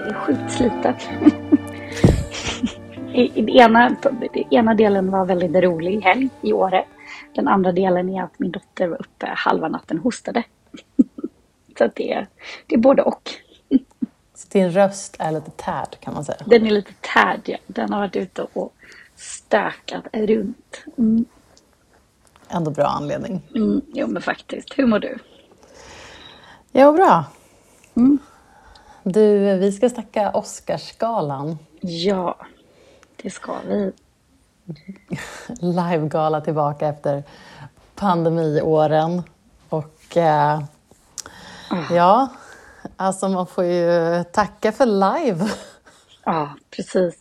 [0.00, 0.94] är sjukt sliten.
[3.14, 3.96] I, i ena,
[4.50, 6.84] ena delen var väldigt rolig helg i Åre.
[7.34, 10.44] Den andra delen är att min dotter var uppe halva natten och hostade.
[11.78, 12.26] Så det,
[12.66, 13.30] det är både och.
[14.34, 16.38] Så din röst är lite tärd kan man säga?
[16.46, 17.56] Den är lite tärd, ja.
[17.66, 18.74] Den har varit ute och
[19.16, 20.84] stökat runt.
[20.98, 21.24] Mm.
[22.48, 23.42] Ändå bra anledning.
[23.54, 24.78] Mm, jo men faktiskt.
[24.78, 25.18] Hur mår du?
[26.72, 27.24] Jag mår bra.
[27.94, 28.18] Mm.
[29.02, 31.58] Du, vi ska snacka Oscarsgalan.
[31.80, 32.36] Ja,
[33.22, 33.92] det ska vi.
[35.60, 37.22] Livegala tillbaka efter
[37.94, 39.22] pandemiåren.
[39.68, 40.62] Och eh,
[41.90, 42.28] ja,
[42.96, 45.48] alltså man får ju tacka för live.
[46.24, 47.18] Ja, precis.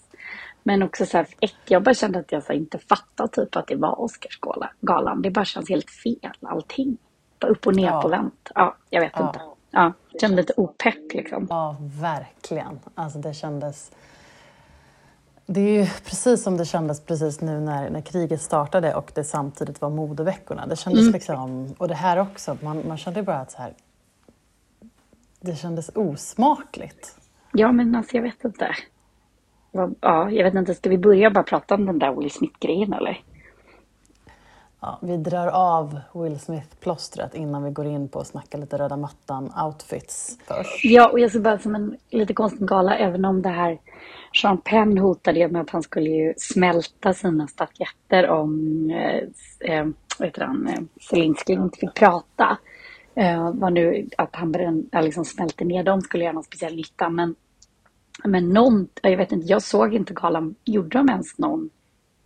[0.64, 1.28] Men också så här,
[1.68, 5.22] jag bara kände att jag så inte fattade typ att det var Oscarsgalan.
[5.22, 6.98] Det bara känns helt fel allting.
[7.40, 8.02] Bara upp och ner Ja.
[8.02, 8.52] på vänt.
[8.56, 9.28] Ja, jag vet Ja.
[9.28, 9.40] inte.
[9.72, 11.48] Ja, kände lite opepp liksom.
[11.50, 12.80] Ja, verkligen.
[12.96, 13.92] Alltså det kändes...
[15.46, 19.24] Det är ju precis som det kändes precis nu när, när kriget startade och det
[19.24, 20.68] samtidigt var modeveckorna.
[20.68, 21.14] Det kändes Mm.
[21.14, 23.74] liksom, och det här också, man, man kände bara att så här,
[25.40, 27.16] det kändes osmakligt.
[27.54, 28.76] Ja, men alltså jag vet inte.
[29.72, 30.76] Ja, jag vet inte.
[30.76, 33.22] Ska vi börja bara prata om den där Will Smith-grejen eller?
[34.84, 38.96] Ja, vi drar av Will Smith-plåstret innan vi går in på att snacka lite röda
[38.98, 40.86] mattan-outfits först.
[40.86, 43.80] Ja, och jag ser bara som en lite konstig gala, även om det här
[44.42, 49.88] Sean Penn hotade ju med att han skulle ju smälta sina statyetter om eh, eh,
[50.20, 52.58] vad heter han, eh, Zelenskyj inte fick prata.
[53.16, 57.10] Eh, var nu att han brän, liksom smälte ner dem skulle göra någon speciell nytta.
[57.10, 57.36] Men,
[58.24, 60.56] men någon, jag vet inte, jag såg inte galan.
[60.66, 61.70] Gjorde de ens någon,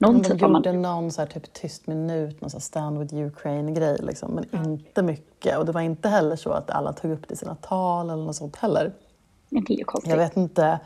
[0.06, 3.98] någon De typ gjorde någon så här typ tyst minut, någon så stand with Ukraine-grej,
[4.04, 5.58] liksom, men inte mycket.
[5.58, 8.24] Och det var inte heller så att alla tog upp det i sina tal eller
[8.24, 8.94] något sånt heller.
[9.50, 10.12] Men det är ju konstigt.
[10.12, 10.80] Jag vet inte.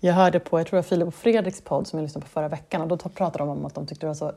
[0.00, 2.30] Jag hörde på, jag tror det var Filip och Fredriks podd som jag lyssnade på
[2.30, 4.32] förra veckan och då pratade de om att de tyckte det var så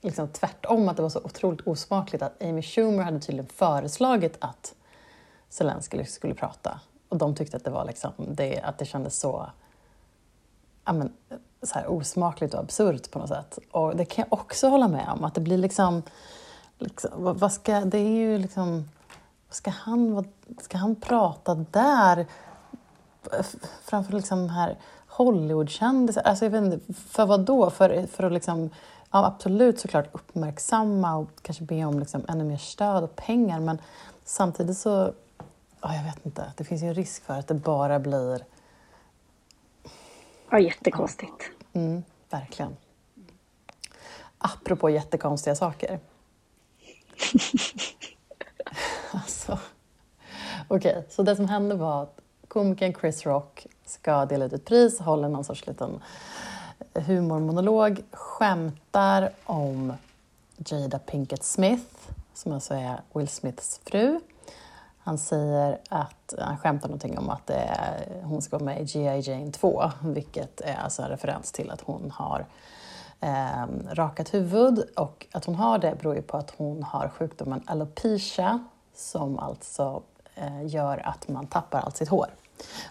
[0.00, 4.74] liksom tvärtom, att det var så otroligt osmakligt att Amy Schumer hade tydligen föreslagit att
[5.48, 6.80] Zelenskyj skulle prata.
[7.08, 9.46] Och de tyckte att det var liksom, det, att det kändes så,
[10.84, 13.58] ja, men, eh, så här osmakligt och absurt på något sätt.
[13.70, 16.02] Och det kan jag också hålla med om, att det blir liksom,
[16.78, 18.88] liksom vad, vad ska, det är ju liksom,
[19.50, 20.28] ska han, vad,
[20.60, 22.26] ska han prata där?
[23.84, 26.22] framför liksom här Hollywoodkändisar.
[26.22, 27.70] Alltså jag vet inte, för vad då?
[27.70, 28.70] För, för att liksom,
[29.10, 33.78] ja, absolut såklart uppmärksamma och kanske be om liksom ännu mer stöd och pengar men
[34.24, 35.12] samtidigt så,
[35.80, 38.44] ja, jag vet inte, det finns ju en risk för att det bara blir,
[40.50, 41.50] Ja, jättekonstigt.
[41.72, 42.76] mm, verkligen.
[44.38, 46.00] Apropå jättekonstiga saker.
[49.12, 49.58] alltså,
[50.68, 55.00] okej, så det som hände var att komikern Chris Rock ska dela ut ett pris,
[55.00, 56.00] håller någon sorts liten
[56.94, 59.92] eh, humormonolog, skämtar om
[60.56, 64.20] Jada Pinkett Smith, som alltså är Will Smiths fru.
[65.06, 69.20] Han säger att, han skämtar någonting om att är, hon ska vara med i G.I.
[69.20, 72.46] Jane 2, vilket är alltså en referens till att hon har
[73.20, 77.62] eh, rakat huvud och att hon har det beror ju på att hon har sjukdomen
[77.66, 80.02] alopecia som alltså
[80.34, 82.26] eh, gör att man tappar allt sitt hår.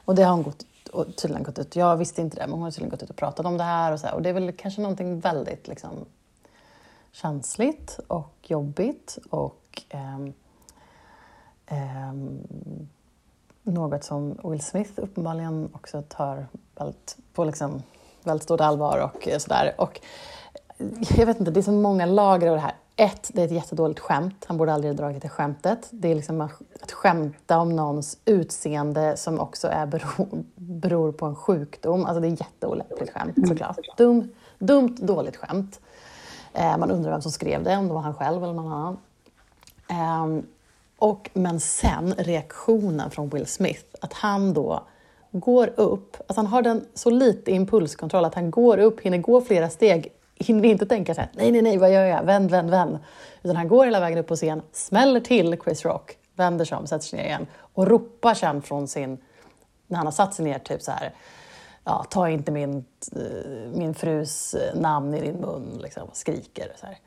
[0.06, 2.64] Och det har hon gått, och tydligen gått ut, jag visste inte det, men hon
[2.64, 4.34] har tydligen gått ut och pratat om det här och så här, och det är
[4.34, 6.06] väl kanske någonting väldigt liksom
[7.12, 10.20] känsligt och jobbigt och eh,
[13.64, 17.84] något som Will Smith uppenbarligen också tar väldigt, på liksom,
[18.24, 19.74] väldigt stort allvar och eh, sådär.
[19.78, 20.02] Och
[21.18, 22.74] jag vet inte, det är så många lager av det här.
[22.96, 24.46] Ett, det är ett jättedåligt skämt.
[24.48, 25.88] Han borde aldrig ha dragit det skämtet.
[25.92, 31.36] Det är liksom att skämta om någons utseende som också är bero, beror på en
[31.36, 32.06] sjukdom.
[32.06, 33.78] Alltså det är jätteolämpligt skämt såklart.
[33.98, 35.80] Dum, dumt, dåligt skämt.
[36.54, 38.98] Eh, man undrar vem som skrev det, om det var han själv eller någon annan.
[39.88, 40.46] Ehm,
[41.04, 44.88] och, men sen reaktionen från Will Smith, att han då
[45.32, 49.42] går upp, alltså han har den så lite impulskontroll att han går upp, hinner gå
[49.42, 52.70] flera steg, hinner inte tänka så här, nej, nej, nej, vad gör jag, vänd, vänd,
[52.70, 53.00] vänd.
[53.44, 56.88] Utan han går hela vägen upp på scen, smäller till Chris Rock, vänder sig om,
[56.88, 59.18] sätter sig ner igen och ropar sen från sin,
[59.88, 61.14] när han har satt sig ner, typ så här,
[61.84, 62.86] ja, ta inte min,
[63.16, 66.98] eh, min frus eh, namn i din mun, liksom, och skriker så här.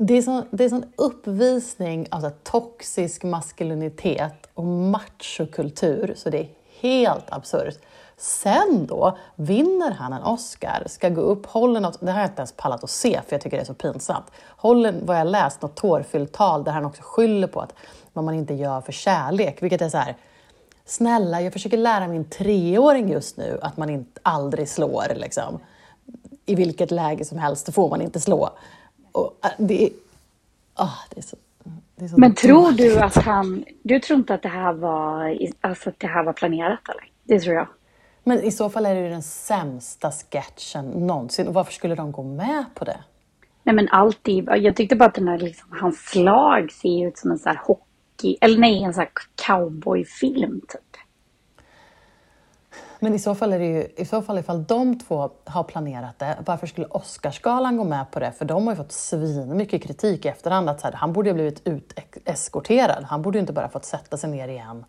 [0.00, 6.38] Det är, sån, det är sån uppvisning av så toxisk maskulinitet och machokultur så det
[6.38, 6.48] är
[6.80, 7.78] helt absurt.
[8.16, 12.40] Sen då vinner han en Oscar, ska gå upp, håller något, det har jag inte
[12.40, 14.26] ens pallat att se för jag tycker det är så pinsamt.
[14.56, 17.74] Håller, vad jag läst, något tårfyllt tal där han också skyller på att
[18.12, 20.16] vad man inte gör för kärlek, vilket är så här,
[20.84, 25.14] snälla, jag försöker lära min treåring just nu att man inte, aldrig slår.
[25.14, 25.58] Liksom.
[26.46, 28.50] I vilket läge som helst får man inte slå.
[29.18, 29.90] Och äh, det,
[30.76, 31.36] oh, det är så
[32.16, 33.64] men tror du att han...
[33.82, 37.10] Du tror inte att det här var, alltså att det här var planerat eller?
[37.24, 37.68] Det tror jag.
[38.24, 41.52] Men i så fall är det ju den sämsta sketchen någonsin.
[41.52, 42.98] Varför skulle de gå med på det?
[43.62, 44.48] Nej men alltid.
[44.56, 47.60] Jag tyckte bara att den här, liksom, hans slag ser ut som en sån här
[47.64, 48.36] hockey...
[48.40, 49.10] Eller nej, en sån här
[49.46, 50.87] cowboyfilm typ.
[53.00, 56.18] Men i så fall är det ju, i så fall ifall de två har planerat
[56.18, 58.32] det, varför skulle Oscarsgalan gå med på det?
[58.32, 61.30] För de har ju fått svin mycket kritik i efterhand att så här, han borde
[61.30, 63.04] ha blivit uteskorterad.
[63.04, 64.84] Han borde ju inte bara fått sätta sig ner igen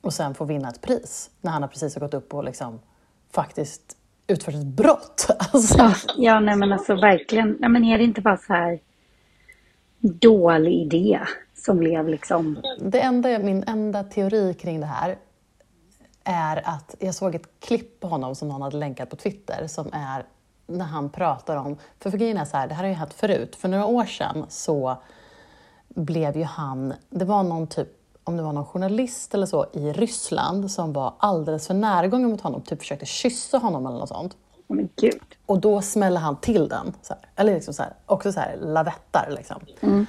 [0.00, 2.80] och sen få vinna ett pris när han har precis gått upp och liksom
[3.32, 5.26] faktiskt utfört ett brott.
[5.52, 5.92] Alltså.
[6.16, 7.56] Ja, nej men alltså verkligen.
[7.60, 8.80] Nej, men är det inte bara så här
[10.00, 11.20] dålig idé
[11.54, 12.58] som blev liksom...
[12.80, 15.16] Det enda, min enda teori kring det här
[16.26, 19.88] är att jag såg ett klipp på honom som någon hade länkat på Twitter som
[19.92, 20.26] är
[20.66, 23.56] när han pratar om, för, grejen är så här, det här har ju hänt förut,
[23.56, 24.96] för några år sedan så
[25.88, 27.88] blev ju han, det var någon typ,
[28.24, 32.40] om det var någon journalist eller så i Ryssland som var alldeles för närgången mot
[32.40, 34.36] honom, typ försökte kyssa honom eller något sånt.
[34.66, 35.22] Men gud.
[35.46, 38.56] Och då smäller han till den, så här, eller liksom så här, också så här
[38.56, 39.60] lavettar liksom.
[39.80, 40.06] Mm.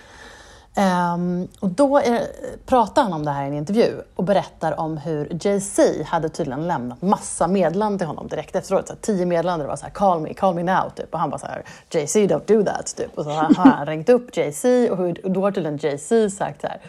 [0.78, 2.28] Um, och då är,
[2.66, 6.68] pratar han om det här i en intervju och berättar om hur Jay-Z hade tydligen
[6.68, 8.88] lämnat massa meddelanden till honom direkt efteråt.
[8.88, 11.14] Så här, tio meddelanden det var så här, call me, call me now, typ.
[11.14, 13.18] Och han bara så här, Jay-Z don't do that, typ.
[13.18, 16.62] Och så har han ringt upp Jay-Z och, hur, och då har tydligen Jay-Z sagt
[16.62, 16.82] så här,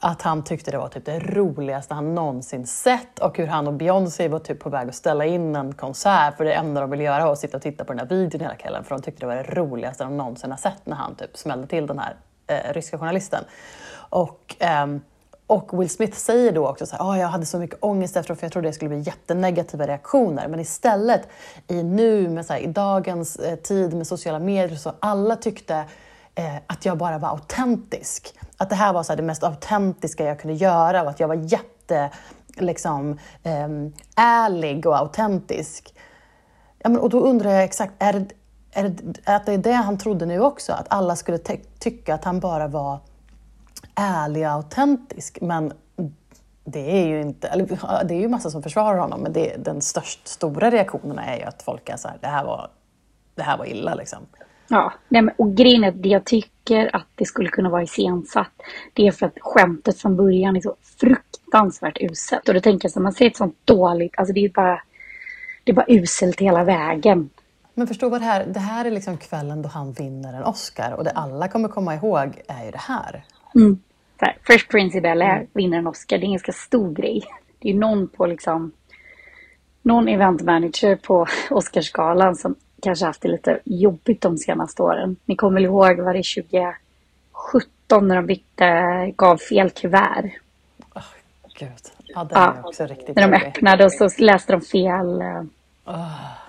[0.00, 3.72] att han tyckte det var typ det roligaste han någonsin sett och hur han och
[3.72, 7.04] Beyoncé var typ på väg att ställa in en konsert för det enda de ville
[7.04, 9.20] göra var att sitta och titta på den här videon hela kvällen för de tyckte
[9.20, 12.16] det var det roligaste de någonsin har sett när han typ smällde till den här
[12.52, 13.44] eh, ryska journalisten.
[13.94, 15.00] Och, ehm,
[15.46, 18.38] och Will Smith säger då också så här, oh, jag hade så mycket ångest efteråt
[18.38, 20.48] för jag trodde det skulle bli jättenegativa reaktioner.
[20.48, 21.28] Men istället
[21.68, 25.84] i nu, med så här, i dagens eh, tid med sociala medier, så alla tyckte
[26.34, 28.34] eh, att jag bara var autentisk.
[28.56, 31.28] Att det här var så här, det mest autentiska jag kunde göra och att jag
[31.28, 32.10] var jätte
[32.56, 33.68] liksom, eh,
[34.16, 35.94] ärlig och autentisk.
[36.78, 38.26] Ja, men, och då undrar jag exakt, är det,
[38.74, 41.38] det, att det är det han trodde nu också, att alla skulle
[41.78, 42.98] tycka att han bara var
[43.94, 45.38] ärlig och autentisk.
[45.40, 45.72] Men
[46.64, 49.80] det är ju inte, eller det är ju massa som försvarar honom, men det, den
[49.80, 52.68] störst, stora reaktionen är ju att folk är så här, det här var,
[53.34, 54.18] det här var illa liksom.
[54.68, 57.82] Ja, nej men, och grejen är att det jag tycker att det skulle kunna vara
[57.82, 58.52] iscensatt,
[58.92, 62.48] det är för att skämtet från början är så fruktansvärt uselt.
[62.48, 64.82] Och då tänker jag så man ser ett sånt dåligt, alltså det är bara,
[65.64, 67.30] det är bara uselt hela vägen.
[67.74, 70.92] Men förstå vad det här, det här är liksom kvällen då han vinner en Oscar
[70.92, 73.24] och det alla kommer komma ihåg är ju det här.
[73.54, 73.78] Mm.
[74.16, 75.46] här, Fresh Prince i Bel-Air mm.
[75.52, 77.22] vinner en Oscar, det är en ganska stor grej.
[77.58, 78.72] Det är någon på liksom
[79.82, 85.16] någon eventmanager på Oscarsgalan som kanske haft det lite jobbigt de senaste åren.
[85.24, 90.30] Ni kommer väl ihåg, var det 2017 när de bytte, gav fel kuvert?
[90.94, 91.02] Oh,
[91.58, 92.54] Gud, ja det är ja.
[92.64, 95.22] också riktigt När de öppnade och så läste de fel.
[95.84, 96.41] Oh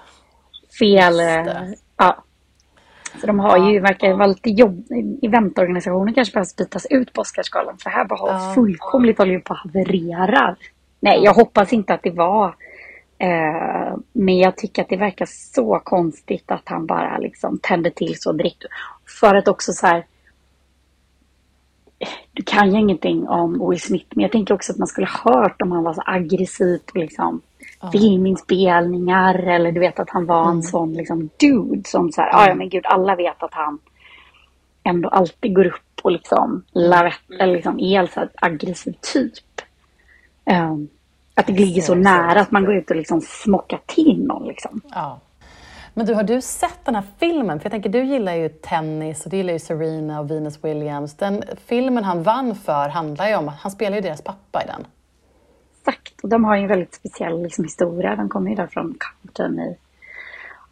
[0.79, 1.19] fel...
[1.19, 2.23] Eh, ja.
[3.21, 4.87] Så de har ju, verkar vara lite jobb...
[5.21, 7.77] Eventorganisationen kanske behöver bytas ut på Oscarsgalan.
[7.77, 8.53] För här bara ja.
[8.55, 10.55] fullkomligt håller ju på att haverera.
[10.99, 12.55] Nej, jag hoppas inte att det var.
[13.17, 18.15] Eh, men jag tycker att det verkar så konstigt att han bara liksom tände till
[18.19, 18.63] så direkt.
[19.21, 20.05] För att också så här.
[22.33, 25.61] Du kan ju ingenting om Will Smith, men jag tänker också att man skulle hört
[25.61, 27.41] om han var så aggressiv och liksom
[27.83, 27.91] ja.
[27.91, 30.55] filminspelningar eller du vet att han var mm.
[30.55, 32.49] en sån liksom dude som så här, mm.
[32.49, 33.79] ja men gud alla vet att han
[34.83, 39.61] ändå alltid går upp och liksom lavett, eller liksom är en så aggressiv typ.
[40.45, 40.89] Um,
[41.35, 44.81] att det ligger så nära att man går ut och liksom smockar till någon liksom.
[44.93, 45.19] Ja.
[45.93, 47.59] Men du, har du sett den här filmen?
[47.59, 51.17] För jag tänker, du gillar ju tennis och du gillar ju Serena och Venus Williams.
[51.17, 54.85] Den filmen han vann för handlar ju om, han spelar ju deras pappa i den.
[55.87, 58.15] Exakt, och de har ju en väldigt speciell liksom, historia.
[58.15, 59.77] De kommer ju där från Compton i,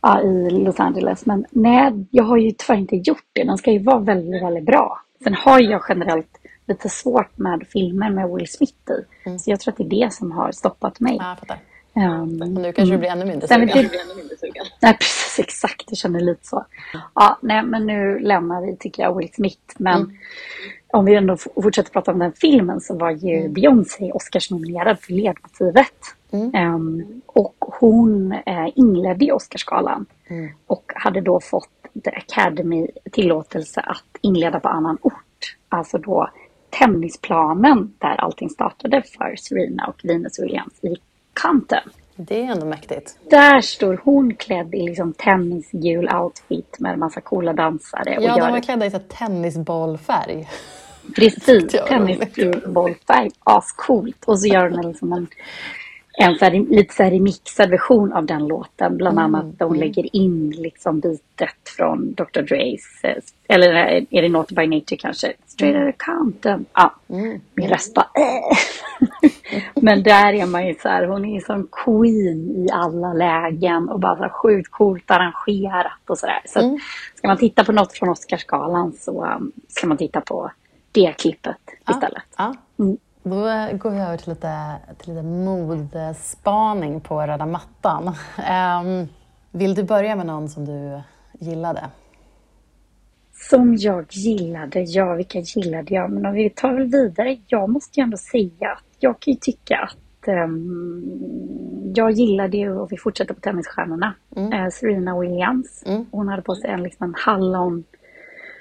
[0.01, 1.25] ja, i Los Angeles.
[1.25, 3.43] Men nej, jag har ju tyvärr inte gjort det.
[3.43, 5.01] Den ska ju vara väldigt, väldigt bra.
[5.23, 9.27] Sen har jag generellt lite svårt med filmer med Will Smith i.
[9.29, 9.39] Mm.
[9.39, 11.15] Så jag tror att det är det som har stoppat mig.
[11.19, 11.59] Ja, jag fattar.
[11.93, 13.67] Um, nu kanske du blir ännu mindre sugen.
[13.67, 13.89] Det,
[14.81, 15.83] nej, precis exakt.
[15.87, 16.65] Jag känner lite så.
[17.15, 19.61] Ja, nej, men nu lämnar vi, tycker jag, Will Smith.
[19.77, 20.17] Men mm
[20.93, 23.53] om vi ändå fortsätter prata om den filmen så var ju mm.
[23.53, 25.93] Beyoncé Oscarsnominerad för ledmotivet.
[26.31, 26.75] Mm.
[26.75, 30.51] Um, och hon eh, inledde ju Oscarsgalan mm.
[30.67, 31.69] och hade då fått
[32.03, 35.55] The Academy tillåtelse att inleda på annan ort.
[35.69, 36.29] Alltså då
[36.69, 40.95] tennisplanen där allting startade för Serena och Venus Williams i
[41.41, 41.91] Compton.
[42.15, 43.17] Det är ändå mäktigt.
[43.29, 48.17] Där står hon klädd i liksom tennisgul outfit med en massa coola dansare.
[48.21, 50.49] Ja, de var klädda i så tennisbollfärg.
[51.15, 53.31] Precis, tennisbollfärg.
[53.43, 54.25] Ascoolt.
[54.25, 55.27] Och så gör hon liksom en
[56.21, 58.97] en så här, lite så här remixad version av den låten.
[58.97, 59.35] Bland mm.
[59.35, 59.87] annat där hon mm.
[59.87, 62.41] lägger in liksom bitet från Dr.
[62.41, 63.15] Dre's, eh,
[63.47, 63.73] eller
[64.09, 65.33] är det Not by Nature kanske?
[65.45, 65.87] Straight mm.
[65.87, 66.65] out of Compton.
[66.73, 67.41] Ja, mm.
[67.53, 69.31] min röst bara äh.
[69.81, 73.99] Men där är man ju så här, hon är som queen i alla lägen och
[73.99, 76.41] bara så här sjukt coolt arrangerat och sådär.
[76.45, 76.65] Så, där.
[76.65, 76.79] så mm.
[77.15, 80.51] ska man titta på något från Oscarsgalan så um, ska man titta på
[80.91, 81.57] det klippet
[81.89, 82.23] istället.
[82.37, 82.55] Ja.
[82.79, 82.97] Mm.
[83.23, 83.39] Då
[83.77, 88.07] går vi över till lite, till lite modespaning på röda mattan.
[88.83, 89.07] Um,
[89.51, 91.01] vill du börja med någon som du
[91.39, 91.89] gillade?
[93.49, 94.81] Som jag gillade?
[94.81, 96.11] Ja, vilka gillade jag?
[96.11, 97.37] Men om vi tar väl vidare.
[97.47, 102.79] Jag måste ju ändå säga att jag kan ju tycka att um, jag gillade ju,
[102.79, 104.53] och vi fortsätter på tennisstjärnorna, mm.
[104.53, 105.83] uh, Serena Williams.
[105.85, 106.05] Mm.
[106.11, 107.83] Hon hade på sig en liksom hallon,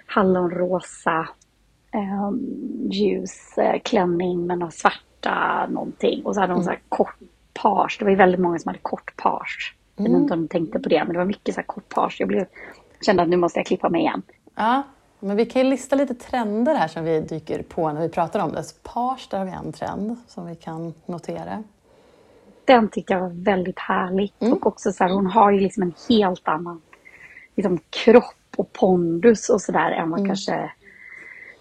[0.06, 1.28] hallonrosa
[1.94, 2.30] eh,
[2.90, 6.22] ljus eh, klänning med några svarta någonting.
[6.24, 6.64] Och så hade hon mm.
[6.64, 7.18] så här kort
[7.52, 7.96] page.
[7.98, 9.76] Det var ju väldigt många som hade kort page.
[9.96, 11.88] Jag vet inte om de tänkte på det, men det var mycket så här kort
[11.88, 12.16] page.
[12.18, 12.46] Jag blev,
[13.06, 14.22] kände att nu måste jag klippa mig igen.
[14.54, 14.82] Ja,
[15.20, 18.40] men vi kan ju lista lite trender här som vi dyker på när vi pratar
[18.40, 18.64] om det.
[18.64, 21.62] Så page, där har vi en trend som vi kan notera.
[22.64, 24.32] Den tyckte jag var väldigt härlig.
[24.38, 24.52] Mm.
[24.52, 26.82] Och också så här, hon har ju liksom en helt annan
[27.56, 30.28] liksom, kropp och pondus och sådär än vad mm.
[30.28, 30.70] kanske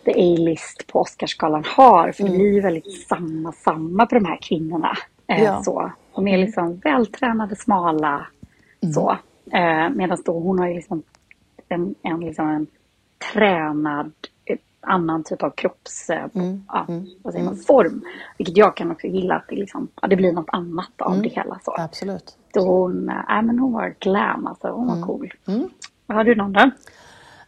[0.09, 2.11] The A-list på Oscarsgalan har.
[2.11, 2.31] För mm.
[2.31, 4.97] det blir ju väldigt samma, samma på de här kvinnorna.
[5.27, 5.63] Eh, ja.
[5.63, 5.91] så.
[6.15, 8.27] De är liksom vältränade, smala.
[8.81, 8.93] Mm.
[8.93, 9.17] Så.
[9.51, 11.03] Eh, Medan då hon har ju liksom
[11.69, 12.67] en, en, liksom en
[13.33, 14.11] tränad
[14.45, 16.09] eh, annan typ av kropps...
[16.09, 16.63] Eh, mm.
[16.67, 17.05] Ja, mm.
[17.23, 17.65] vad säger man, mm.
[17.65, 18.05] form.
[18.37, 21.23] Vilket jag kan också gilla att det, liksom, ja, det blir något annat av mm.
[21.23, 21.59] det hela.
[21.65, 21.75] Så.
[21.77, 22.37] Absolut.
[22.53, 24.67] Då hon, äh, men hon var glam, alltså.
[24.67, 25.33] Hon var cool.
[26.07, 26.71] Har du någon då?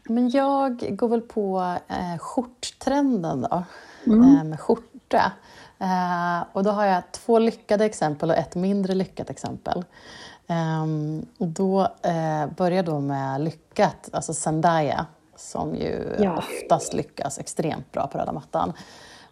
[0.04, 3.64] Men jag går väl på eh, skjorttrenden då,
[4.06, 4.38] mm.
[4.38, 5.32] eh, med skjorta.
[5.80, 9.86] Eh, och då har jag två lyckade exempel och ett mindre lyckat exempel.
[10.48, 15.06] Um, och då eh, börjar då med lyckat, alltså Zendaya,
[15.36, 16.38] som ju ja.
[16.38, 18.74] oftast lyckas extremt bra på röda mattan.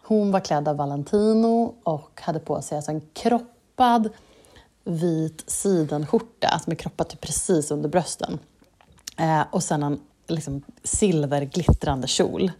[0.02, 4.10] Hon var klädd av Valentino och hade på sig alltså en kroppad
[4.84, 8.38] vit sidenskjorta som är kroppad till precis under brösten.
[9.16, 12.50] Eh, och sen en liksom silverglittrande kjol.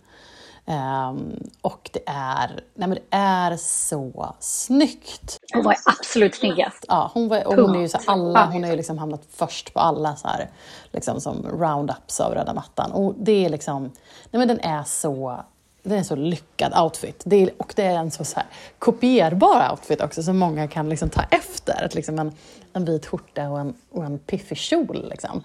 [0.66, 5.38] Um, och det är, nej men det är så snyggt.
[5.54, 6.84] Hon var absolut snyggast.
[6.88, 9.74] Ja, hon, var, och hon är ju så alla, hon har ju liksom hamnat först
[9.74, 10.50] på alla så här,
[10.92, 12.92] liksom som roundups av röda mattan.
[12.92, 13.82] Och det är liksom,
[14.30, 15.44] nej men den är så
[15.82, 17.22] det är en så lyckad outfit.
[17.25, 18.46] Det är, och det är en så, så här,
[18.78, 21.84] kopierbar outfit också som många kan liksom ta efter.
[21.84, 22.32] Att liksom en,
[22.72, 25.08] en vit skjorta och en, och en piffig kjol.
[25.10, 25.42] Liksom.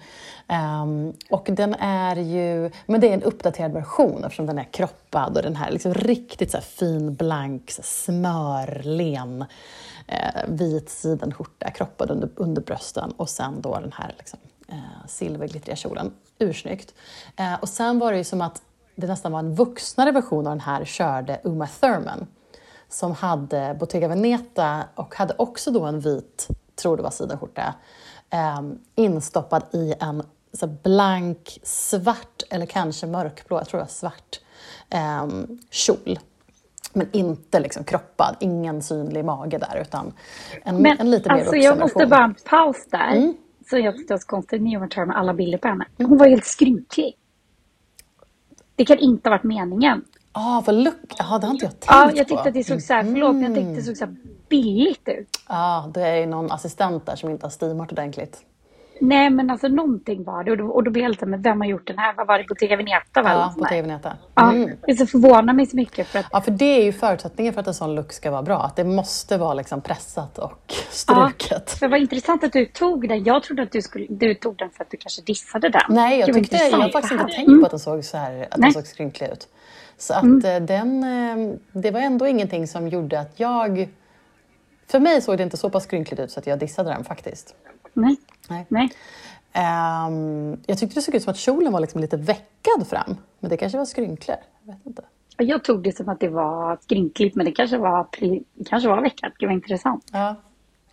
[0.82, 5.36] Um, och den är ju, men det är en uppdaterad version eftersom den är kroppad
[5.36, 9.44] och den här liksom riktigt så här fin, blank, så smörlen
[10.06, 14.38] eh, vit sidenskjorta kroppad under, under brösten och sen då den här liksom,
[14.68, 16.12] eh, silverglittriga kjolen.
[16.38, 16.94] Ursnyggt.
[17.36, 18.62] Eh, och sen var det ju som att
[18.96, 22.26] det nästan var en vuxnare version av den här körde Uma Thurman
[22.88, 27.74] som hade Bottega Veneta och hade också då en vit, tror det var sidenskjorta,
[28.30, 28.60] eh,
[28.94, 30.22] instoppad i en
[30.52, 34.40] så blank svart eller kanske mörkblå, jag tror det var svart,
[34.90, 35.26] eh,
[35.70, 36.18] kjol.
[36.92, 40.12] Men inte liksom kroppad, ingen synlig mage där utan
[40.64, 43.16] en, Men, en lite mer alltså, Jag måste bara en paus där.
[43.16, 43.36] Mm.
[43.70, 45.86] Så jag tyckte det var så konstigt när jag med alla bilder på henne.
[45.96, 47.16] Hon var helt skrynklig.
[48.76, 50.04] Det kan inte ha varit meningen.
[50.32, 51.14] Ah, vad luck...
[51.18, 53.34] Ah, det har inte jag tänkt Ja, jag tyckte att det såg så här, förlåt,
[53.34, 54.14] men jag tyckte att det såg så
[54.48, 55.28] billigt ut.
[55.48, 58.42] Ja, ah, det är ju någon assistent där som inte har steamat ordentligt.
[59.00, 60.50] Nej, men alltså någonting var det.
[60.50, 62.14] Och då, och då blev jag lite, men vem har gjort den här?
[62.16, 62.44] Vad var det?
[62.48, 63.22] Bottega Veneta?
[63.22, 63.30] Va?
[63.30, 64.16] Ja, Bottega Veneta.
[64.40, 64.76] Mm.
[64.86, 66.06] Ja, det förvånar mig så mycket.
[66.06, 66.26] För att...
[66.32, 68.62] Ja, för det är ju förutsättningen för att en sån look ska vara bra.
[68.62, 71.50] Att det måste vara liksom pressat och struket.
[71.50, 73.24] Ja, det var intressant att du tog den.
[73.24, 75.82] Jag trodde att du, skulle, du tog den för att du kanske dissade den.
[75.88, 78.60] Nej, jag, tyckte, jag har faktiskt inte tänkt på att den såg så här, att
[78.60, 79.48] den såg skrynklig ut.
[79.98, 80.44] Så att mm.
[80.44, 83.88] Eh, den, eh, det var ändå ingenting som gjorde att jag...
[84.88, 87.54] För mig såg det inte så pass skrynkligt ut så att jag dissade den faktiskt.
[87.92, 88.16] Nej.
[88.48, 88.66] Nej.
[88.68, 88.90] Nej.
[90.06, 93.50] Um, jag tyckte det såg ut som att kjolen var liksom lite veckad fram, men
[93.50, 94.36] det kanske var skrynklor.
[94.62, 95.02] Jag vet inte.
[95.38, 99.02] Jag tog det som att det var skrynkligt, men det kanske var, det kanske var
[99.02, 99.32] veckat.
[99.38, 100.04] Det var intressant.
[100.12, 100.36] Ja.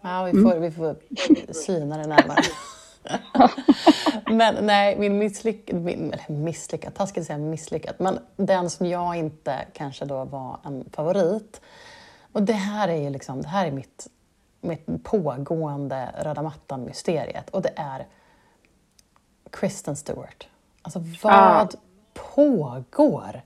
[0.02, 0.96] Ja, vi får, vi får
[1.54, 2.42] syna det närmare.
[4.32, 9.66] men nej, min misslyckad, min, misslyckad, taskigt att säga misslyckad, men den som jag inte
[9.74, 11.62] kanske då var en favorit.
[12.32, 14.08] Och det här är ju liksom, det här är mitt,
[14.64, 18.08] mitt pågående röda mattan-mysteriet och det är
[19.52, 20.48] Kristen Stewart.
[20.82, 21.68] Alltså vad ah.
[22.14, 23.42] pågår?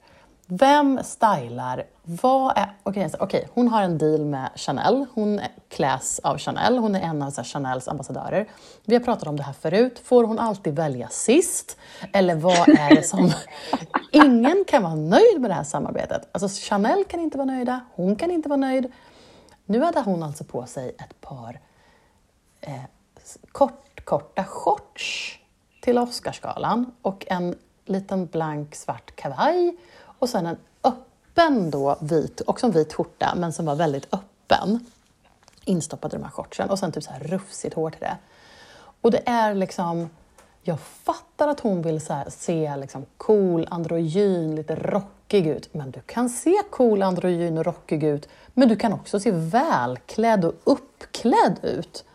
[0.49, 1.83] Vem stylar?
[2.03, 2.73] Vad är...
[2.83, 5.05] Okej, okay, okay, hon har en deal med Chanel.
[5.13, 6.77] Hon kläs av Chanel.
[6.77, 8.47] Hon är en av så Chanels ambassadörer.
[8.85, 10.01] Vi har pratat om det här förut.
[10.03, 11.77] Får hon alltid välja sist?
[12.13, 13.31] Eller vad är det som...
[14.11, 16.29] Ingen kan vara nöjd med det här samarbetet.
[16.31, 17.79] Alltså Chanel kan inte vara nöjda.
[17.95, 18.91] Hon kan inte vara nöjd.
[19.69, 21.59] Nu hade hon alltså på sig ett par
[22.61, 22.83] eh,
[23.51, 25.39] kort, korta shorts
[25.81, 27.55] till Oscarsgalan och en
[27.85, 33.53] liten blank svart kavaj och sen en öppen då vit, också en vit skjorta, men
[33.53, 34.85] som var väldigt öppen.
[35.65, 38.17] Instoppad i de här shortsen och sen typ så här rufsigt hår till det.
[39.01, 40.09] Och det är liksom,
[40.61, 45.73] jag fattar att hon vill så se liksom cool, androgyn, lite rockig ut.
[45.73, 50.45] Men du kan se cool, androgyn och rockig ut, men du kan också se välklädd
[50.45, 52.05] och uppklädd ut.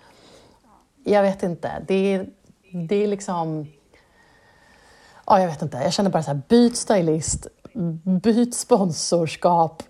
[1.04, 2.26] Jag vet inte, det är,
[2.88, 3.66] det är liksom...
[5.26, 5.76] Ja, jag vet inte.
[5.76, 7.46] Jag känner bara så här, byt stylist,
[8.22, 9.82] byt sponsorskap,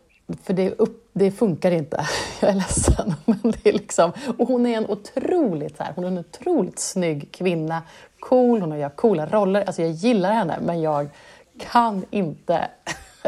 [0.42, 2.06] för det, upp, det, funkar inte.
[2.40, 3.14] Jag är ledsen.
[3.24, 6.78] Men det är liksom, och hon är en otroligt, så här, hon är en otroligt
[6.78, 7.82] snygg kvinna.
[8.20, 9.64] Cool, hon gör coola roller.
[9.64, 11.08] Alltså jag gillar henne, men jag
[11.58, 12.68] kan inte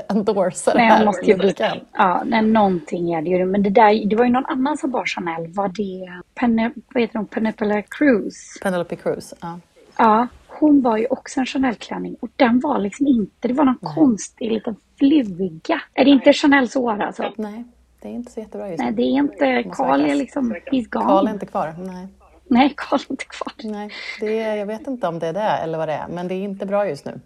[0.08, 1.04] endorsa det här.
[1.04, 1.76] Måste ju byta.
[1.92, 3.44] Ja, nej, någonting är det ju.
[3.44, 5.46] Men det, där, det var ju någon annan som bar Chanel.
[5.52, 7.26] Var det Penne, vad heter hon?
[7.26, 8.58] Penelope Cruz?
[8.62, 9.58] Penelope Cruz, ja.
[9.98, 13.78] Ja, hon var ju också en Chanel-klänning och den var liksom inte, det var någon
[13.80, 13.94] Nej.
[13.94, 15.80] konstig liten fluga.
[15.94, 17.32] Är det inte Chanels år alltså?
[17.36, 17.64] Nej,
[18.02, 18.84] det är inte så jättebra just nu.
[18.84, 21.04] Nej, det är inte, Karl är liksom, he's gone.
[21.04, 22.08] Karl är inte kvar, nej.
[22.48, 23.52] Nej, Karl är inte kvar.
[23.62, 26.28] Nej, det är, jag vet inte om det är det eller vad det är, men
[26.28, 27.20] det är inte bra just nu.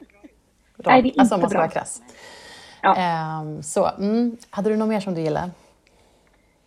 [0.85, 2.03] Nej, det är inte alltså om man ska vara krass.
[2.83, 3.41] Ja.
[3.43, 5.51] Um, så, mm, hade du något mer som du gillar?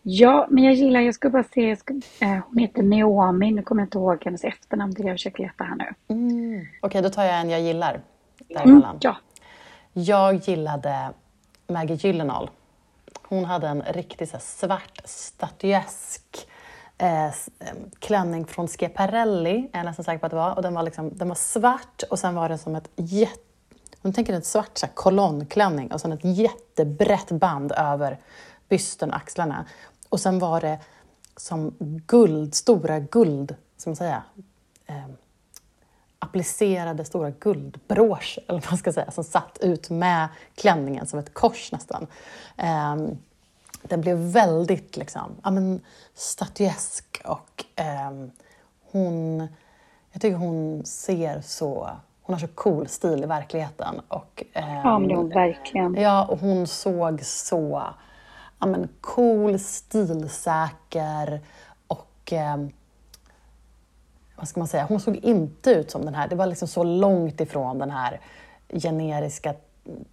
[0.04, 3.62] Ja, men jag gillar, jag ska bara se, jag ska, eh, hon heter Naomi, nu
[3.62, 6.16] kommer jag inte ihåg hennes efternamn, det jag försöker leta här nu.
[6.16, 6.60] Mm.
[6.60, 8.02] Okej, okay, då tar jag en jag gillar
[8.50, 9.18] Mm, ja.
[9.94, 11.10] Jag gillade
[11.68, 12.50] Maggie Gyllenhaal.
[13.28, 16.48] Hon hade en riktigt så här, svart statyesk
[16.98, 17.32] eh,
[18.00, 20.56] klänning från Schiaparelli, är jag nästan säker på att det var.
[20.56, 23.51] Och den var, liksom, den var svart och sen var det som ett jätte
[24.02, 28.20] de tänker en svart så här, kolonnklänning och sen ett jättebrett band över
[28.70, 29.66] bysten och axlarna.
[30.10, 30.80] Och sen var det
[31.38, 31.76] som
[32.08, 34.24] guld, stora guld, som man säga,
[34.86, 35.08] eh,
[36.20, 41.34] applicerade stora guldbroscher, eller vad man ska säga, som satt ut med klänningen som ett
[41.34, 42.08] kors nästan.
[42.58, 42.96] Eh,
[43.82, 45.82] den blev väldigt liksom, ja, men,
[46.14, 48.12] statyesk och eh,
[48.92, 49.48] hon,
[50.12, 51.90] jag tycker hon ser så
[52.22, 54.02] hon har så cool stil i verkligheten.
[54.08, 55.96] Och, eh, ja, men det hon verkligen.
[55.96, 57.84] Ja, och hon såg så
[58.62, 61.42] ja, men cool, stilsäker
[61.88, 62.58] och eh,
[64.36, 66.84] vad ska man säga, hon såg inte ut som den här, det var liksom så
[66.84, 68.20] långt ifrån den här
[68.70, 69.54] generiska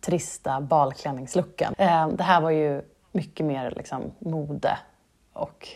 [0.00, 1.74] trista balklänningslooken.
[1.78, 4.78] Eh, det här var ju mycket mer liksom mode
[5.32, 5.68] och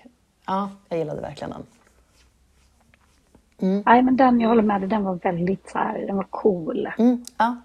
[0.47, 1.67] ja, jag gillade verkligen den.
[3.63, 3.83] Mm.
[3.87, 6.89] Nej, men den, jag håller med dig, den var väldigt så här, den var cool.
[6.99, 7.57] Mm, ja,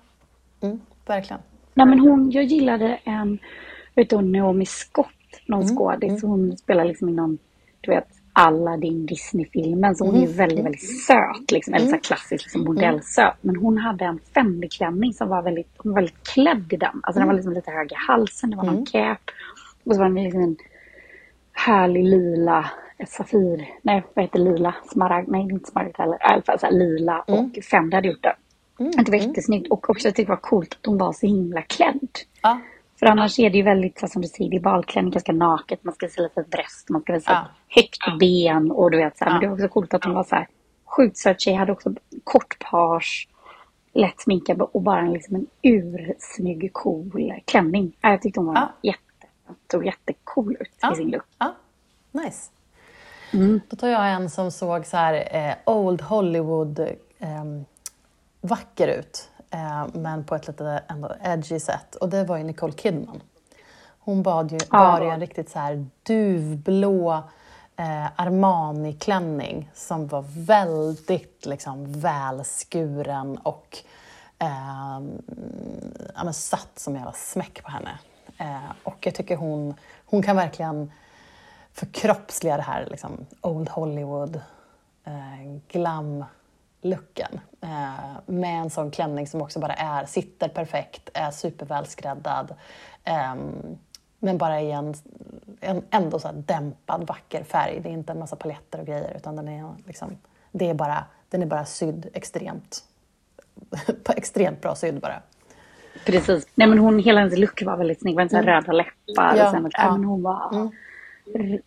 [0.61, 1.41] mm, verkligen.
[1.73, 3.39] Nej, men hon, jag gillade en
[3.97, 5.07] vet du, Naomi Scott,
[5.45, 5.75] någon mm.
[5.75, 6.23] skådis.
[6.23, 6.31] Mm.
[6.31, 7.37] Hon spelar liksom i någon,
[7.81, 9.95] du vet, Aladdin Disney-filmen.
[9.95, 10.29] Så hon mm.
[10.29, 12.01] är väldigt, väldigt söt, liksom, eller så mm.
[12.01, 12.73] klassisk liksom, mm.
[12.73, 13.37] modellsöt.
[13.41, 16.99] Men hon hade en Fendi-klänning som var väldigt, hon var väldigt klädd i den.
[17.03, 19.19] Alltså den var liksom lite hög i halsen, det var någon cap.
[19.83, 20.57] Och så var den liksom en
[21.51, 22.71] härlig lila
[23.05, 26.73] Safir, nej vad heter lila, smaragd, nej inte smaragd heller, i alla fall så här,
[26.73, 28.35] lila och Fendi hade gjort det.
[28.79, 28.91] Mm.
[28.91, 31.61] Det var jättesnyggt och också jag tyckte det var coolt att hon var så himla
[31.61, 32.09] klädd.
[32.41, 32.59] Ja.
[32.99, 35.83] För annars är det ju väldigt, så som du säger, det är balklänning ganska naket.
[35.83, 37.47] Man ska se lite bröst, man ska visa ja.
[37.81, 39.31] högt ben och du vet så här.
[39.31, 40.47] Men det var också coolt att hon var så här
[40.85, 41.53] sjukt söt tjej.
[41.53, 43.29] Hade också kort page,
[43.93, 47.97] lätt sminkad och bara en, liksom en ursnygg cool klänning.
[48.01, 48.69] Jag tyckte hon var ja.
[48.81, 49.27] jätte,
[49.71, 50.93] såg jättecool ut ja.
[50.93, 51.25] i sin look.
[51.37, 51.55] Ja,
[52.11, 52.51] nice.
[53.33, 53.61] Mm.
[53.69, 56.79] Då tar jag en som såg så här eh, Old Hollywood
[57.19, 57.43] eh,
[58.41, 59.29] vacker ut.
[59.49, 61.95] Eh, men på ett lite ändå edgy sätt.
[61.95, 63.21] Och det var ju Nicole Kidman.
[63.99, 67.23] Hon bad ju, bar ju en riktigt så här duvblå
[67.75, 73.77] eh, Armani-klänning som var väldigt liksom, välskuren och
[74.39, 75.01] eh,
[76.15, 77.99] ja, satt som jävla smäck på henne.
[78.37, 79.73] Eh, och jag tycker hon,
[80.05, 80.91] hon kan verkligen
[81.77, 84.41] förkroppsliga det här liksom, Old Hollywood
[85.05, 87.39] eh, glam-looken.
[87.61, 92.55] Eh, med en sån klänning som också bara är, sitter perfekt, är supervälskräddad.
[93.03, 93.35] Eh,
[94.19, 94.93] men bara i en,
[95.59, 97.79] en ändå så dämpad, vacker färg.
[97.83, 100.17] Det är inte en massa paletter och grejer utan den är, liksom,
[100.51, 102.83] det är bara, den är bara sydd extremt,
[104.15, 105.21] extremt bra sydd bara.
[106.05, 106.47] Precis.
[106.55, 108.15] Nej men hon, hela hennes look var väldigt snygg.
[108.15, 108.45] Var mm.
[108.45, 109.91] röda läppar ja, och sen, ja.
[109.91, 110.49] men hon var...
[110.53, 110.71] Mm.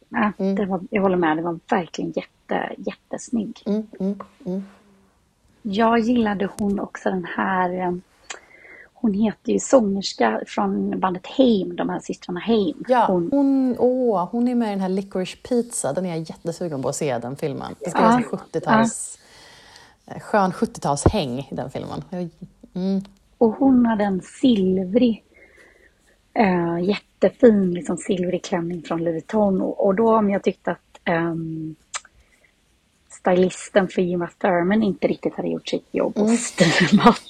[0.09, 0.55] Ja, mm.
[0.55, 3.63] det var, jag håller med, det var verkligen jätte, jättesnygg.
[3.67, 4.63] Mm, mm, mm.
[5.63, 7.93] Jag gillade hon också den här eh,
[9.01, 12.85] hon heter ju sångerska från bandet Haim, de här systrarna Haim.
[12.89, 16.19] Ja, hon, hon, åh, hon är med i den här Licorice Pizza, den är jag
[16.19, 17.75] jättesugen på att se, den filmen.
[17.81, 19.19] Det ska ja, vara 70-tals,
[20.07, 20.15] ja.
[20.15, 22.05] Eh, skön 70-talshäng i den filmen.
[22.75, 23.01] Mm.
[23.39, 25.25] Och hon hade en silvrig,
[26.41, 29.61] äh, jättefin liksom silvrig klänning från Louis Vuitton.
[29.61, 31.77] Och, och då om jag tyckte att ähm,
[33.09, 36.39] stylisten för Jima Thurman inte riktigt hade gjort sitt jobb och mm.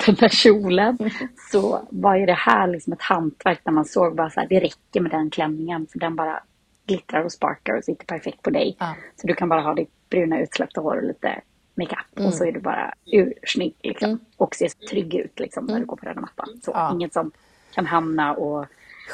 [0.06, 0.96] den där kjolen.
[1.00, 1.12] Mm.
[1.52, 4.60] Så var ju det här liksom ett hantverk där man såg bara så här, det
[4.60, 6.42] räcker med den klänningen för den bara
[6.86, 8.76] glittrar och sparkar och sitter perfekt på dig.
[8.78, 8.94] Ja.
[9.16, 11.40] Så du kan bara ha ditt bruna utsläppta hår och lite
[11.74, 12.28] makeup mm.
[12.28, 14.10] och så är du bara ursnygg liksom.
[14.10, 14.20] Mm.
[14.36, 16.48] Och ser trygg ut liksom när du går på röda mattan.
[16.62, 16.92] Så ja.
[16.92, 17.30] inget som
[17.74, 18.66] kan hamna och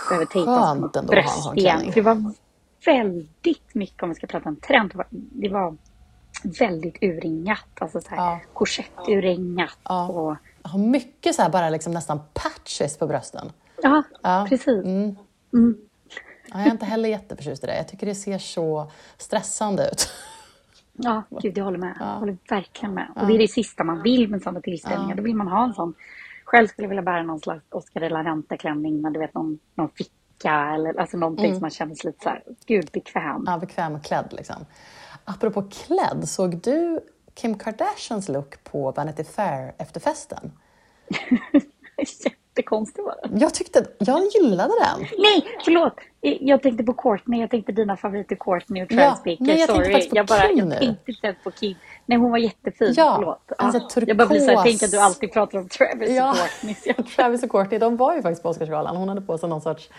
[0.09, 1.81] behöver tejpas mot bröst igen.
[1.81, 2.33] För det var
[2.87, 5.77] väldigt mycket, om vi ska prata om trend, det var
[6.43, 7.69] väldigt urringat.
[7.79, 8.41] Alltså så här ja.
[8.53, 9.79] korsetturringat.
[9.83, 10.09] Ja.
[10.09, 10.37] Och...
[10.63, 13.53] Har mycket så här bara liksom nästan patches på brösten.
[13.83, 14.47] Ja, ja.
[14.49, 14.85] precis.
[14.85, 15.17] Mm.
[15.53, 15.77] Mm.
[16.47, 17.77] Ja, jag är inte heller jätteförtjust i det.
[17.77, 20.09] Jag tycker det ser så stressande ut.
[20.93, 21.97] Ja, gud, jag håller med.
[22.01, 23.09] Jag håller verkligen med.
[23.17, 25.15] Och det är det sista man vill med sådana tillställningar.
[25.17, 25.95] Då vill man ha en sån.
[26.47, 29.59] Själv skulle jag vilja bära någon slags Oscar de la Renta-klänning med du vet, någon,
[29.75, 31.55] någon ficka eller alltså någonting mm.
[31.55, 33.45] som man känner sig lite så här, gud, bekväm.
[33.47, 34.67] Ja, bekväm och klädd liksom.
[35.25, 37.01] Apropå klädd, såg du
[37.35, 40.01] Kim Kardashians look på Vanity Fair efter
[42.77, 43.41] Jättekonstig var den.
[43.41, 45.07] Jag tyckte, jag gillade den.
[45.19, 45.95] Nej, förlåt.
[46.21, 49.79] Jag tänkte på Courtney, jag tänkte dina favoriter Courtney och Travis ja, Nej, jag Sorry.
[49.79, 50.51] tänkte faktiskt på jag bara.
[50.51, 51.77] Jag tänkte inte på Kim.
[52.07, 52.95] Nej, hon var jättefin.
[52.97, 53.53] Ja, Förlåt.
[53.59, 56.31] Alltså, ah, jag bara blir så här, tänk att du alltid pratar om Travis ja,
[56.31, 57.05] och Courtney.
[57.17, 58.97] Travis och Courtney, de var ju faktiskt på Oscarsgalan.
[58.97, 59.91] Hon hade på sig någon sorts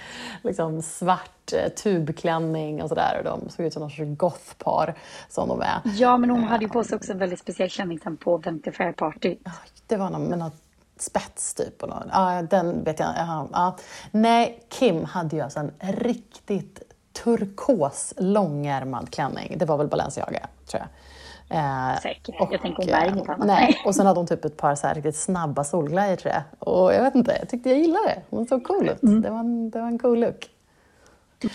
[0.43, 3.21] liksom, svart eh, tubklänning och sådär.
[3.23, 4.95] De såg ut som någon sorts gothpar
[5.29, 5.81] som de är.
[5.83, 8.91] Ja, men hon hade ju på sig också en väldigt speciell klänning på Vanity Fair
[8.91, 9.35] Party.
[9.87, 10.66] Det var någon, med något
[11.01, 11.83] spets typ.
[11.83, 13.75] Och någon, ja, den vet jag ja, ja.
[14.11, 16.81] Nej, Kim hade ju alltså en riktigt
[17.23, 19.55] turkos långärmad klänning.
[19.57, 20.89] Det var väl Balenciaga, tror jag.
[21.49, 22.41] Eh, Säkert.
[22.41, 23.47] Och, jag tänker hon bär inget annat.
[23.47, 23.81] Nej.
[23.85, 26.69] Och sen hade hon typ ett par så riktigt snabba solglajjor tror jag.
[26.69, 28.21] Och jag vet inte, jag tyckte jag gillade det.
[28.29, 29.03] Hon såg cool ut.
[29.03, 29.21] Mm.
[29.21, 30.49] Det, var en, det var en cool look.
[31.37, 31.51] Okej,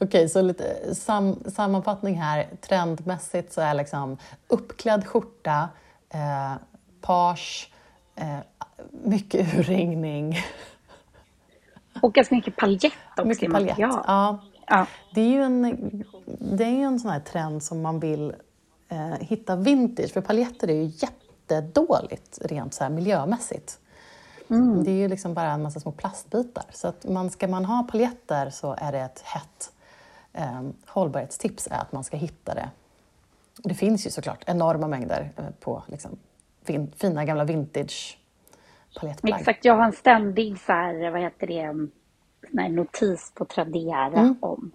[0.00, 2.48] okay, så lite sam, sammanfattning här.
[2.60, 4.16] Trendmässigt så är liksom
[4.48, 5.68] uppklädd skjorta,
[6.10, 6.52] eh,
[7.00, 7.72] page,
[8.16, 8.38] eh,
[8.90, 10.36] mycket urringning.
[12.02, 13.28] Och ganska mycket paljett också.
[13.28, 14.40] Mycket paljett, ja.
[14.66, 14.86] ja.
[15.14, 16.04] Det är ju en,
[16.38, 18.34] det är en sån här trend som man vill
[18.88, 23.78] eh, hitta vintage, för paljetter är ju jättedåligt rent så här miljömässigt.
[24.50, 24.84] Mm.
[24.84, 26.64] Det är ju liksom bara en massa små plastbitar.
[26.70, 29.72] Så att man, ska man ha paljetter så är det ett hett
[30.32, 32.70] eh, hållbarhetstips är att man ska hitta det.
[33.64, 36.10] Det finns ju såklart enorma mängder eh, på liksom,
[36.64, 38.18] fin, fina gamla vintage
[39.00, 39.40] palettplagg.
[39.40, 44.36] Exakt, jag har en ständig så här, vad heter det, notis på Tradera mm.
[44.40, 44.70] om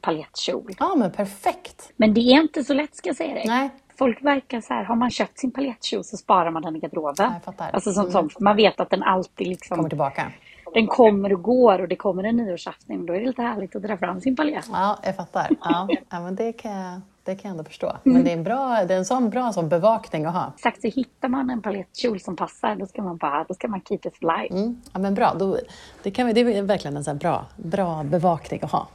[0.00, 0.72] paljettkjol.
[0.78, 1.92] Ja, men perfekt.
[1.96, 3.44] Men det är inte så lätt ska jag säga dig.
[3.46, 3.70] Nej.
[3.98, 7.32] Folk verkar så här, har man köpt sin paljettkjol så sparar man den i garderoben.
[7.32, 7.70] Jag fattar.
[7.72, 9.76] Alltså som, som, man vet att den alltid liksom...
[9.76, 10.32] Kommer tillbaka.
[10.74, 13.06] Den kommer och går och det kommer en nyårsafton.
[13.06, 14.68] Då är det lite härligt att dra fram sin paljett.
[14.72, 15.48] Ja, jag fattar.
[15.60, 17.96] Ja, ja men det kan jag, det kan jag ändå förstå.
[18.02, 18.24] Men mm.
[18.24, 20.52] det är en, bra, det är en sån bra sån bevakning att ha.
[20.56, 23.80] Exakt, så hittar man en paljettkjol som passar, då ska man bara, då ska man
[23.88, 24.48] keep it live.
[24.50, 24.82] Mm.
[24.92, 25.34] Ja, men bra.
[25.34, 25.58] Då,
[26.02, 28.88] det, kan vi, det är verkligen en sån bra, bra bevakning att ha.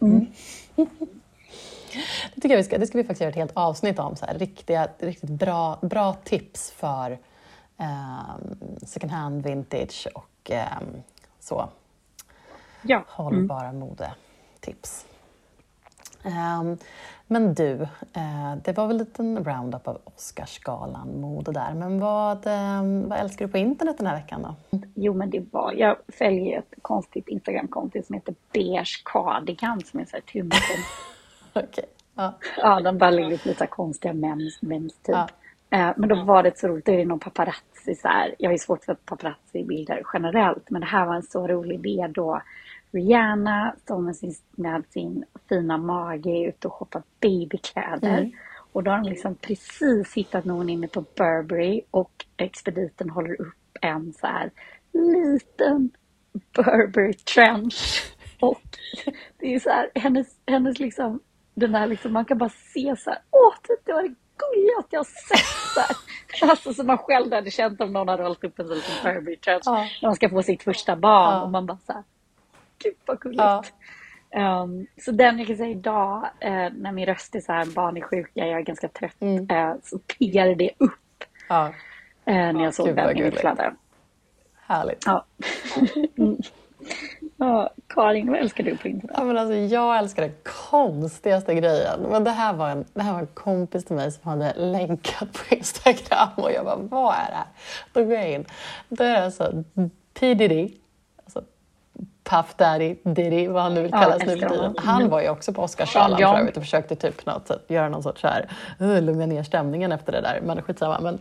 [0.00, 0.26] Mm.
[2.34, 4.16] Det tycker vi ska, det ska vi faktiskt göra ett helt avsnitt om.
[4.16, 7.18] Så här, riktiga, riktigt bra, bra tips för
[7.78, 8.34] eh,
[8.86, 10.66] second hand, vintage och eh,
[11.40, 11.68] så.
[12.82, 13.04] Ja.
[13.08, 13.78] Hållbara mm.
[13.78, 15.06] modetips.
[16.24, 16.78] Um,
[17.26, 21.74] men du, uh, det var väl en liten roundup av Oscarsgalan mode där.
[21.74, 24.78] Men vad, um, vad älskar du på internet den här veckan då?
[24.94, 30.04] Jo, men det var, jag följer ett konstigt Instagramkonto som heter Beige Cardigan som är
[30.04, 30.50] så här tummen.
[31.52, 31.84] Okej.
[32.14, 32.34] Ja.
[32.56, 35.16] ja, de bara lägger upp lite konstiga memes, memes typ.
[35.16, 35.28] Ja.
[35.74, 38.34] Uh, men då var det så roligt, då är det någon paparazzi så här.
[38.38, 42.06] Jag har ju svårt för paparazzi-bilder generellt, men det här var en så rolig idé
[42.14, 42.40] då
[42.94, 48.18] Rihanna står med sin, med sin fina mage ute och shoppar babykläder.
[48.18, 48.32] Mm.
[48.72, 53.78] Och då har han liksom precis hittat någon inne på Burberry och expediten håller upp
[53.80, 54.50] en så här
[54.92, 55.90] liten
[56.56, 58.12] Burberry trench.
[58.40, 58.62] Och
[59.38, 61.20] det är så här, hennes, hennes liksom,
[61.54, 63.54] den här liksom, man kan bara se så här, åh,
[63.84, 65.38] det var det gulligaste jag sett.
[65.74, 65.96] Så här.
[66.50, 69.36] Alltså som man själv hade känt om någon hade hållit upp en sån liten Burberry
[69.36, 69.72] trench ja.
[70.02, 71.42] när man ska få sitt första barn ja.
[71.42, 72.02] och man bara så här,
[72.84, 73.42] gud vad gulligt.
[73.42, 74.62] Ja.
[74.62, 77.96] Um, så den jag kan säga idag, uh, när min röst är så här, barn
[77.96, 79.50] är sjuka, jag är ganska trött, mm.
[79.50, 81.24] uh, så piggade det upp.
[81.48, 81.72] Ja.
[82.28, 83.74] Uh, när jag såg Gud, den i mitt flöde.
[84.66, 85.02] Härligt.
[85.06, 85.24] Ja.
[86.18, 86.36] mm.
[87.36, 89.16] Ja, Karin, vad älskar du på internet?
[89.18, 90.34] Ja, men alltså, jag älskar den
[90.70, 92.00] konstigaste grejen.
[92.10, 95.32] Men det här, var en, det här var en kompis till mig som hade länkat
[95.32, 97.46] på Instagram och jag bara, vad är det här?
[97.92, 98.44] Då går jag in.
[98.88, 99.64] Det är alltså
[100.14, 100.83] P Diddy, alltså
[102.24, 104.74] Puff Daddy, Diddy, vad han nu vill kallas ja, nu för tiden.
[104.78, 108.02] Han var ju också på Oscarsgalan för övrigt och försökte typ något sätt, göra någon
[108.02, 108.48] sorts så här,
[108.80, 110.40] uh, lugna ner stämningen efter det där.
[110.42, 111.00] Men skitsamma.
[111.00, 111.18] Men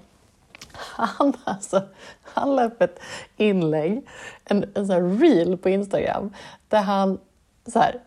[0.73, 1.81] han, alltså,
[2.23, 2.99] han la upp ett
[3.37, 4.07] inlägg,
[4.45, 6.33] en, en sån här reel på Instagram,
[6.69, 7.17] där han
[7.67, 7.99] så här,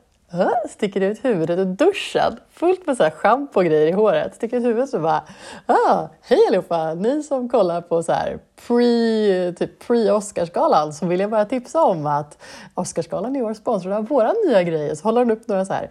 [0.69, 4.35] sticker ut huvudet ur duschen, fullt med så här schampo och grejer i håret.
[4.35, 5.23] Sticker ut huvudet och bara
[5.67, 6.95] ah, Hej allihopa!
[6.95, 12.07] Ni som kollar på så här pre, typ pre-Oscarsgalan så vill jag bara tipsa om
[12.07, 12.43] att
[12.75, 14.95] Oscarsgalan i år sponsrar av våra nya grejer.
[14.95, 15.91] Så håller han upp några så här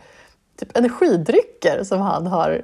[0.60, 2.62] typ energidrycker som han har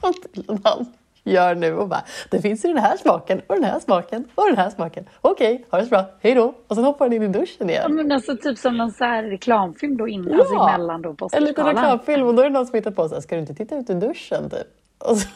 [0.46, 0.86] som han
[1.30, 4.46] gör nu och bara, det finns i den här smaken och den här smaken och
[4.46, 5.08] den här smaken.
[5.20, 6.54] Okej, okay, ha det så bra, hej då!
[6.68, 7.82] Och sen hoppar han in i duschen igen.
[7.82, 11.14] Ja, men alltså typ som någon så här reklamfilm då innan, ja, alltså emellan då
[11.14, 13.34] på En liten reklamfilm och då är det någon som hittar på så här, ska
[13.34, 14.66] du inte titta ut ur duschen typ?
[14.98, 15.28] Och så,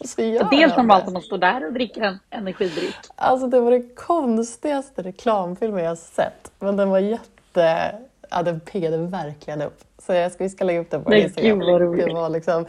[0.04, 2.94] så gör det är helt normalt att man står där och dricker en energidryck.
[3.16, 7.94] Alltså det var det konstigaste reklamfilmen jag sett, men den var jätte
[8.34, 9.80] ja, den piggade verkligen upp.
[9.98, 11.58] Så jag ska, vi ska lägga upp den på Nej, Instagram.
[11.58, 12.66] Det var liksom,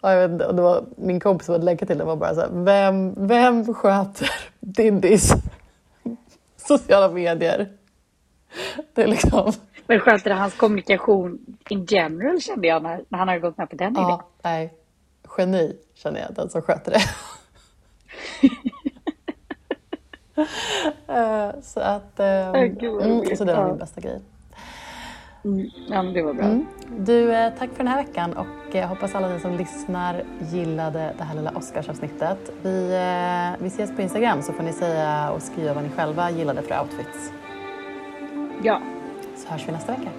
[0.00, 2.34] ja, jag vet inte, det var, min kompis som hade länkat till den var bara
[2.34, 5.32] så här, vem, vem sköter Dindis
[6.56, 7.68] sociala medier?
[8.94, 9.52] Det är liksom...
[9.86, 13.70] Men sköter det hans kommunikation in general kände jag när, när han hade gått med
[13.70, 14.26] på den ja, idén.
[14.42, 14.72] Nej,
[15.38, 17.02] geni känner jag, den som sköter det.
[21.08, 24.20] uh, så att, um, mm, så det var min bästa grej.
[25.44, 25.70] Mm.
[25.88, 26.44] Ja, men det var bra.
[26.44, 26.66] Mm.
[26.98, 31.12] Du, eh, tack för den här veckan och jag hoppas alla ni som lyssnar gillade
[31.18, 32.50] det här lilla Oscarsavsnittet.
[32.62, 36.30] Vi, eh, vi ses på Instagram så får ni säga och skriva vad ni själva
[36.30, 37.32] gillade för outfits.
[38.62, 38.80] Ja.
[39.36, 40.10] Så hörs vi nästa vecka.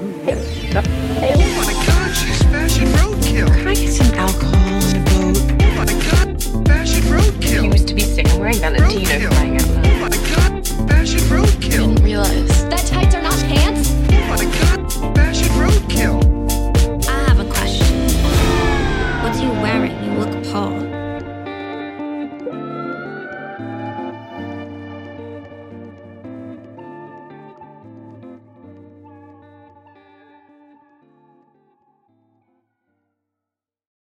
[0.00, 0.14] Mm.
[0.24, 0.36] Hej!
[0.74, 0.82] Ja.
[1.20, 1.34] Hej.
[10.88, 11.86] Fashion roadkill.
[11.86, 13.95] Didn't realize that tights are not pants.